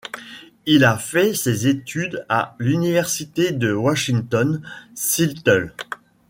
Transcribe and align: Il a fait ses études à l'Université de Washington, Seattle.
Il 0.65 0.83
a 0.83 0.97
fait 0.97 1.35
ses 1.35 1.67
études 1.67 2.25
à 2.27 2.55
l'Université 2.57 3.51
de 3.51 3.71
Washington, 3.71 4.67
Seattle. 4.95 5.75